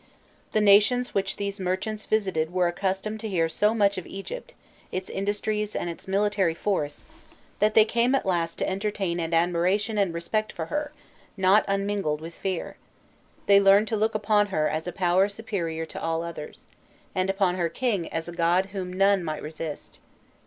[0.53, 4.55] The nations which these merchants visited were accustomed to hear so much of Egypt,
[4.91, 7.05] its industries, and its military force,
[7.59, 10.91] that they came at last to entertain an admiration and respect for her,
[11.37, 12.77] not unmingled with fear:
[13.45, 16.65] they learned to look upon her as a power superior to all others,
[17.13, 19.99] and upon her king as a god whom none might resist.